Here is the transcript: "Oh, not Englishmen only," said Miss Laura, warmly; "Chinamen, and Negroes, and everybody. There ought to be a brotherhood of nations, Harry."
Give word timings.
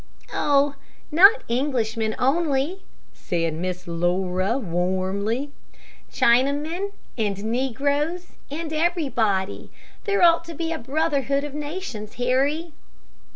"Oh, 0.33 0.73
not 1.11 1.43
Englishmen 1.47 2.15
only," 2.17 2.81
said 3.13 3.53
Miss 3.53 3.85
Laura, 3.87 4.57
warmly; 4.57 5.51
"Chinamen, 6.11 6.91
and 7.19 7.43
Negroes, 7.43 8.31
and 8.49 8.73
everybody. 8.73 9.69
There 10.05 10.23
ought 10.23 10.43
to 10.45 10.55
be 10.55 10.71
a 10.71 10.79
brotherhood 10.79 11.43
of 11.43 11.53
nations, 11.53 12.15
Harry." 12.15 12.71